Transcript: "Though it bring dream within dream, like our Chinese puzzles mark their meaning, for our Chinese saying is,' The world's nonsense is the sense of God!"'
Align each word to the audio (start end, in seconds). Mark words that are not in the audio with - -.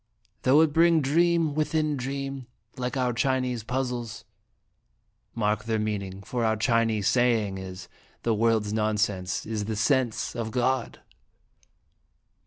"Though 0.41 0.61
it 0.61 0.73
bring 0.73 1.01
dream 1.03 1.53
within 1.53 1.95
dream, 1.95 2.47
like 2.75 2.97
our 2.97 3.13
Chinese 3.13 3.61
puzzles 3.63 4.25
mark 5.35 5.65
their 5.65 5.77
meaning, 5.77 6.23
for 6.23 6.43
our 6.43 6.57
Chinese 6.57 7.07
saying 7.07 7.59
is,' 7.59 7.87
The 8.23 8.33
world's 8.33 8.73
nonsense 8.73 9.45
is 9.45 9.65
the 9.65 9.75
sense 9.75 10.35
of 10.35 10.49
God!"' 10.49 11.01